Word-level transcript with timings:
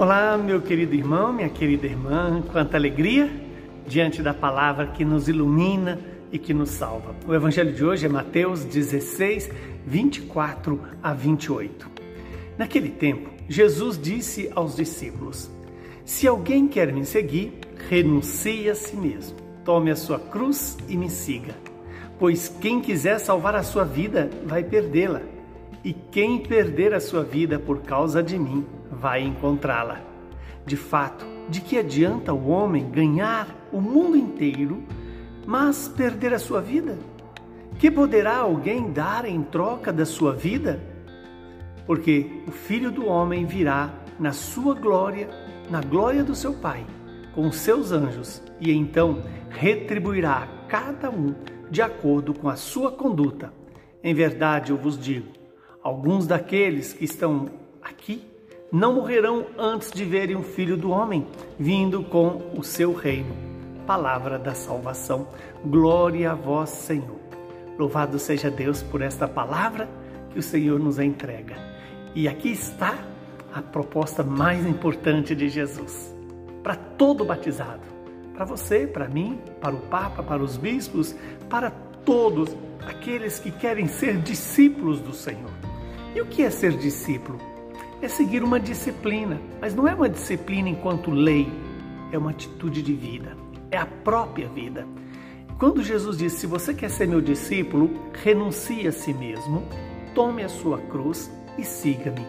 Olá, 0.00 0.38
meu 0.38 0.62
querido 0.62 0.94
irmão, 0.94 1.30
minha 1.30 1.50
querida 1.50 1.86
irmã, 1.86 2.42
quanta 2.50 2.74
alegria 2.74 3.30
diante 3.86 4.22
da 4.22 4.32
palavra 4.32 4.86
que 4.86 5.04
nos 5.04 5.28
ilumina 5.28 6.00
e 6.32 6.38
que 6.38 6.54
nos 6.54 6.70
salva. 6.70 7.14
O 7.28 7.34
evangelho 7.34 7.70
de 7.70 7.84
hoje 7.84 8.06
é 8.06 8.08
Mateus 8.08 8.64
16, 8.64 9.50
24 9.86 10.80
a 11.02 11.12
28. 11.12 11.86
Naquele 12.56 12.88
tempo, 12.88 13.28
Jesus 13.46 13.98
disse 13.98 14.50
aos 14.54 14.74
discípulos: 14.74 15.50
Se 16.02 16.26
alguém 16.26 16.66
quer 16.66 16.90
me 16.94 17.04
seguir, 17.04 17.58
renuncie 17.90 18.70
a 18.70 18.74
si 18.74 18.96
mesmo, 18.96 19.36
tome 19.66 19.90
a 19.90 19.96
sua 19.96 20.18
cruz 20.18 20.78
e 20.88 20.96
me 20.96 21.10
siga. 21.10 21.54
Pois 22.18 22.48
quem 22.48 22.80
quiser 22.80 23.20
salvar 23.20 23.54
a 23.54 23.62
sua 23.62 23.84
vida, 23.84 24.30
vai 24.46 24.64
perdê-la 24.64 25.20
e 25.84 25.92
quem 25.92 26.38
perder 26.38 26.94
a 26.94 27.00
sua 27.00 27.22
vida 27.22 27.58
por 27.58 27.82
causa 27.82 28.22
de 28.22 28.38
mim 28.38 28.64
vai 28.90 29.22
encontrá-la. 29.22 30.00
De 30.66 30.76
fato, 30.76 31.24
de 31.48 31.60
que 31.60 31.78
adianta 31.78 32.32
o 32.32 32.48
homem 32.48 32.90
ganhar 32.90 33.48
o 33.72 33.80
mundo 33.80 34.16
inteiro, 34.16 34.82
mas 35.46 35.88
perder 35.88 36.34
a 36.34 36.38
sua 36.38 36.60
vida? 36.60 36.98
Que 37.78 37.90
poderá 37.90 38.36
alguém 38.36 38.92
dar 38.92 39.24
em 39.24 39.42
troca 39.42 39.92
da 39.92 40.04
sua 40.04 40.32
vida? 40.32 40.80
Porque 41.86 42.42
o 42.46 42.50
filho 42.50 42.90
do 42.90 43.06
homem 43.06 43.46
virá 43.46 43.90
na 44.18 44.32
sua 44.32 44.74
glória, 44.74 45.28
na 45.70 45.80
glória 45.80 46.22
do 46.22 46.34
seu 46.34 46.54
Pai, 46.54 46.84
com 47.34 47.50
seus 47.50 47.90
anjos, 47.90 48.42
e 48.60 48.70
então 48.70 49.22
retribuirá 49.48 50.42
a 50.44 50.66
cada 50.68 51.10
um 51.10 51.34
de 51.70 51.80
acordo 51.80 52.34
com 52.34 52.48
a 52.48 52.56
sua 52.56 52.92
conduta. 52.92 53.52
Em 54.02 54.14
verdade, 54.14 54.70
eu 54.70 54.76
vos 54.76 54.98
digo 54.98 55.40
Alguns 55.82 56.26
daqueles 56.26 56.92
que 56.92 57.04
estão 57.06 57.48
aqui 57.80 58.22
não 58.72 58.94
morrerão 58.94 59.46
antes 59.58 59.90
de 59.90 60.04
verem 60.04 60.36
o 60.36 60.42
Filho 60.42 60.76
do 60.76 60.90
Homem 60.90 61.26
vindo 61.58 62.04
com 62.04 62.52
o 62.56 62.62
seu 62.62 62.94
reino. 62.94 63.34
Palavra 63.86 64.38
da 64.38 64.54
salvação. 64.54 65.26
Glória 65.64 66.30
a 66.30 66.34
vós, 66.34 66.70
Senhor. 66.70 67.18
Louvado 67.76 68.18
seja 68.18 68.50
Deus 68.50 68.82
por 68.82 69.02
esta 69.02 69.26
palavra 69.26 69.88
que 70.30 70.38
o 70.38 70.42
Senhor 70.42 70.78
nos 70.78 71.00
entrega. 71.00 71.56
E 72.14 72.28
aqui 72.28 72.52
está 72.52 72.96
a 73.52 73.60
proposta 73.60 74.22
mais 74.22 74.64
importante 74.64 75.34
de 75.34 75.48
Jesus 75.48 76.14
para 76.62 76.76
todo 76.76 77.24
batizado. 77.24 77.82
Para 78.34 78.44
você, 78.44 78.86
para 78.86 79.08
mim, 79.08 79.40
para 79.60 79.74
o 79.74 79.80
Papa, 79.80 80.22
para 80.22 80.42
os 80.42 80.56
bispos, 80.56 81.14
para 81.48 81.70
todos 82.04 82.56
aqueles 82.86 83.38
que 83.38 83.50
querem 83.50 83.86
ser 83.86 84.18
discípulos 84.18 85.00
do 85.00 85.12
Senhor. 85.12 85.50
E 86.14 86.20
o 86.20 86.26
que 86.26 86.42
é 86.42 86.50
ser 86.50 86.76
discípulo? 86.76 87.38
É 88.02 88.08
seguir 88.08 88.42
uma 88.42 88.58
disciplina, 88.58 89.38
mas 89.60 89.74
não 89.74 89.86
é 89.86 89.94
uma 89.94 90.08
disciplina 90.08 90.70
enquanto 90.70 91.10
lei, 91.10 91.46
é 92.10 92.16
uma 92.16 92.30
atitude 92.30 92.82
de 92.82 92.94
vida, 92.94 93.36
é 93.70 93.76
a 93.76 93.84
própria 93.84 94.48
vida. 94.48 94.86
Quando 95.58 95.82
Jesus 95.82 96.16
disse: 96.16 96.38
Se 96.38 96.46
você 96.46 96.72
quer 96.72 96.88
ser 96.88 97.06
meu 97.06 97.20
discípulo, 97.20 97.90
renuncie 98.14 98.88
a 98.88 98.92
si 98.92 99.12
mesmo, 99.12 99.62
tome 100.14 100.42
a 100.42 100.48
sua 100.48 100.78
cruz 100.78 101.30
e 101.58 101.62
siga-me. 101.62 102.26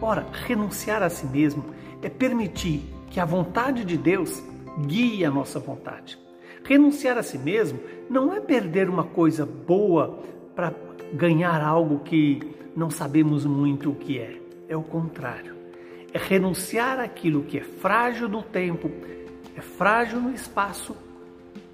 Ora, 0.00 0.26
renunciar 0.46 1.04
a 1.04 1.08
si 1.08 1.26
mesmo 1.26 1.64
é 2.02 2.08
permitir 2.08 2.82
que 3.08 3.20
a 3.20 3.24
vontade 3.24 3.84
de 3.84 3.96
Deus 3.96 4.42
guie 4.86 5.24
a 5.24 5.30
nossa 5.30 5.60
vontade. 5.60 6.18
Renunciar 6.64 7.16
a 7.16 7.22
si 7.22 7.38
mesmo 7.38 7.78
não 8.10 8.32
é 8.32 8.40
perder 8.40 8.90
uma 8.90 9.04
coisa 9.04 9.46
boa 9.46 10.18
para 10.56 10.74
ganhar 11.12 11.62
algo 11.62 12.00
que 12.00 12.40
não 12.74 12.90
sabemos 12.90 13.46
muito 13.46 13.90
o 13.90 13.94
que 13.94 14.18
é. 14.18 14.41
É 14.68 14.76
o 14.76 14.82
contrário. 14.82 15.54
É 16.12 16.18
renunciar 16.18 17.00
àquilo 17.00 17.42
que 17.44 17.58
é 17.58 17.62
frágil 17.62 18.28
no 18.28 18.42
tempo, 18.42 18.90
é 19.56 19.60
frágil 19.60 20.20
no 20.20 20.32
espaço, 20.32 20.96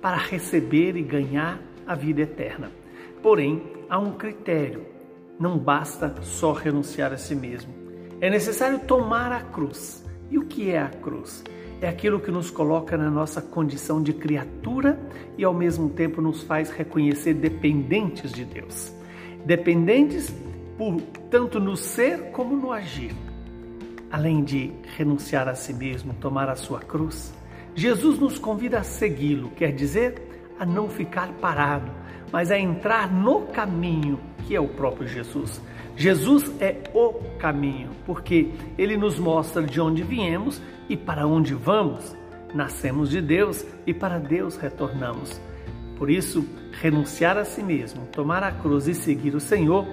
para 0.00 0.16
receber 0.16 0.96
e 0.96 1.02
ganhar 1.02 1.60
a 1.86 1.94
vida 1.94 2.22
eterna. 2.22 2.70
Porém, 3.22 3.62
há 3.88 3.98
um 3.98 4.12
critério. 4.12 4.86
Não 5.38 5.58
basta 5.58 6.14
só 6.22 6.52
renunciar 6.52 7.12
a 7.12 7.16
si 7.16 7.34
mesmo. 7.34 7.72
É 8.20 8.28
necessário 8.28 8.80
tomar 8.80 9.32
a 9.32 9.40
cruz. 9.40 10.04
E 10.30 10.38
o 10.38 10.44
que 10.44 10.70
é 10.70 10.80
a 10.80 10.88
cruz? 10.88 11.42
É 11.80 11.88
aquilo 11.88 12.18
que 12.18 12.30
nos 12.30 12.50
coloca 12.50 12.96
na 12.96 13.10
nossa 13.10 13.40
condição 13.40 14.02
de 14.02 14.12
criatura 14.12 14.98
e 15.36 15.44
ao 15.44 15.54
mesmo 15.54 15.88
tempo 15.90 16.20
nos 16.20 16.42
faz 16.42 16.70
reconhecer 16.70 17.34
dependentes 17.34 18.32
de 18.32 18.44
Deus. 18.44 18.92
Dependentes 19.44 20.34
por 20.78 21.00
tanto 21.28 21.58
no 21.58 21.76
ser 21.76 22.30
como 22.30 22.56
no 22.56 22.72
agir. 22.72 23.14
Além 24.10 24.42
de 24.42 24.72
renunciar 24.96 25.48
a 25.48 25.54
si 25.54 25.74
mesmo, 25.74 26.14
tomar 26.14 26.48
a 26.48 26.56
sua 26.56 26.78
cruz, 26.78 27.34
Jesus 27.74 28.18
nos 28.18 28.38
convida 28.38 28.78
a 28.78 28.82
segui-lo, 28.82 29.50
quer 29.50 29.72
dizer, 29.72 30.54
a 30.58 30.64
não 30.64 30.88
ficar 30.88 31.28
parado, 31.34 31.90
mas 32.32 32.50
a 32.50 32.58
entrar 32.58 33.12
no 33.12 33.42
caminho 33.48 34.18
que 34.46 34.56
é 34.56 34.60
o 34.60 34.68
próprio 34.68 35.06
Jesus. 35.06 35.60
Jesus 35.94 36.50
é 36.58 36.76
o 36.94 37.12
caminho, 37.38 37.90
porque 38.06 38.50
ele 38.78 38.96
nos 38.96 39.18
mostra 39.18 39.62
de 39.62 39.80
onde 39.80 40.02
viemos 40.02 40.62
e 40.88 40.96
para 40.96 41.26
onde 41.26 41.52
vamos. 41.52 42.16
Nascemos 42.54 43.10
de 43.10 43.20
Deus 43.20 43.66
e 43.86 43.92
para 43.92 44.18
Deus 44.18 44.56
retornamos. 44.56 45.38
Por 45.98 46.08
isso, 46.08 46.48
renunciar 46.80 47.36
a 47.36 47.44
si 47.44 47.62
mesmo, 47.62 48.06
tomar 48.06 48.42
a 48.42 48.52
cruz 48.52 48.88
e 48.88 48.94
seguir 48.94 49.34
o 49.34 49.40
Senhor 49.40 49.86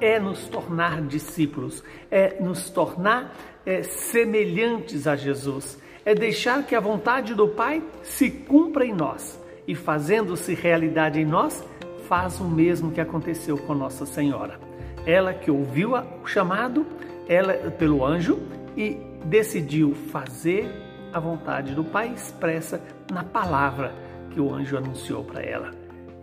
é 0.00 0.18
nos 0.18 0.46
tornar 0.48 1.02
discípulos, 1.02 1.82
é 2.10 2.40
nos 2.40 2.70
tornar 2.70 3.34
é, 3.64 3.82
semelhantes 3.82 5.06
a 5.06 5.16
Jesus, 5.16 5.80
é 6.04 6.14
deixar 6.14 6.64
que 6.64 6.74
a 6.74 6.80
vontade 6.80 7.34
do 7.34 7.48
Pai 7.48 7.82
se 8.02 8.30
cumpra 8.30 8.84
em 8.84 8.92
nós 8.92 9.40
e, 9.66 9.74
fazendo-se 9.74 10.54
realidade 10.54 11.20
em 11.20 11.24
nós, 11.24 11.64
faz 12.08 12.40
o 12.40 12.44
mesmo 12.44 12.92
que 12.92 13.00
aconteceu 13.00 13.58
com 13.58 13.74
Nossa 13.74 14.06
Senhora. 14.06 14.60
Ela 15.04 15.34
que 15.34 15.50
ouviu 15.50 15.94
o 15.94 16.26
chamado 16.26 16.86
ela 17.28 17.54
pelo 17.72 18.04
anjo 18.04 18.38
e 18.76 18.98
decidiu 19.24 19.94
fazer 20.12 20.70
a 21.12 21.18
vontade 21.18 21.74
do 21.74 21.82
Pai 21.82 22.12
expressa 22.14 22.80
na 23.10 23.24
palavra 23.24 23.92
que 24.30 24.40
o 24.40 24.52
anjo 24.52 24.76
anunciou 24.76 25.24
para 25.24 25.42
ela. 25.42 25.70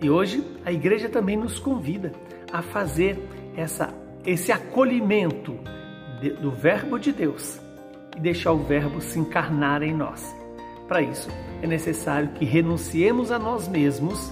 E 0.01 0.09
hoje 0.09 0.44
a 0.66 0.72
igreja 0.72 1.09
também 1.09 1.35
nos 1.35 1.59
convida 1.59 2.11
a 2.51 2.61
fazer 2.61 3.17
essa, 3.56 3.94
esse 4.25 4.52
acolhimento 4.52 5.58
de, 6.19 6.31
do 6.31 6.52
Verbo 6.52 6.97
de 6.97 7.12
Deus 7.12 7.59
e 8.16 8.19
deixar 8.19 8.52
o 8.52 8.59
Verbo 8.59 9.02
se 9.02 9.19
encarnar 9.19 9.84
em 9.84 9.94
nós. 9.94 10.36
Para 10.88 11.02
isso, 11.02 11.30
é 11.62 11.68
necessário 11.68 12.30
que 12.30 12.46
renunciemos 12.46 13.31
a 13.31 13.40
nós 13.40 13.68
mesmos, 13.68 14.31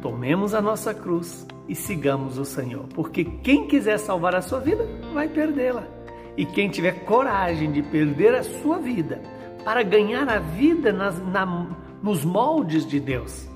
tomemos 0.00 0.54
a 0.54 0.60
nossa 0.60 0.94
cruz 0.94 1.46
e 1.68 1.74
sigamos 1.74 2.38
o 2.38 2.44
Senhor. 2.44 2.86
Porque 2.94 3.24
quem 3.24 3.66
quiser 3.66 3.98
salvar 3.98 4.34
a 4.34 4.42
sua 4.42 4.60
vida, 4.60 4.86
vai 5.12 5.28
perdê-la. 5.28 5.86
E 6.36 6.44
quem 6.44 6.68
tiver 6.68 7.04
coragem 7.04 7.72
de 7.72 7.82
perder 7.82 8.34
a 8.34 8.42
sua 8.42 8.78
vida 8.78 9.20
para 9.64 9.82
ganhar 9.82 10.28
a 10.28 10.38
vida 10.38 10.92
nas, 10.92 11.18
na, 11.28 11.46
nos 12.02 12.24
moldes 12.24 12.86
de 12.86 13.00
Deus, 13.00 13.48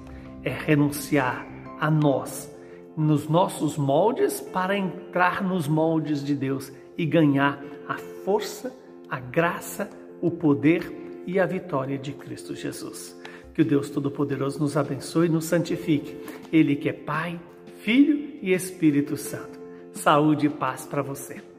é 0.43 0.51
renunciar 0.51 1.47
a 1.79 1.91
nós 1.91 2.51
nos 2.97 3.29
nossos 3.29 3.77
moldes 3.77 4.41
para 4.41 4.77
entrar 4.77 5.43
nos 5.43 5.67
moldes 5.69 6.25
de 6.25 6.35
Deus 6.35 6.73
e 6.97 7.07
ganhar 7.07 7.63
a 7.89 7.97
força, 8.25 8.75
a 9.09 9.19
graça, 9.19 9.89
o 10.21 10.31
poder 10.31 11.23
e 11.27 11.39
a 11.39 11.47
vitória 11.47 11.99
de 11.99 12.13
Cristo 12.13 12.55
Jesus. 12.55 13.19
Que 13.55 13.63
o 13.63 13.65
Deus 13.65 13.91
Todo-Poderoso 13.91 14.61
nos 14.61 14.77
abençoe 14.77 15.27
e 15.27 15.31
nos 15.31 15.45
santifique. 15.45 16.17
Ele 16.53 16.77
que 16.77 16.89
é 16.89 16.93
Pai, 16.93 17.41
Filho 17.81 18.39
e 18.43 18.53
Espírito 18.53 19.17
Santo. 19.17 19.59
Saúde 19.93 20.47
e 20.47 20.51
paz 20.51 20.87
para 20.87 21.03
você. 21.03 21.50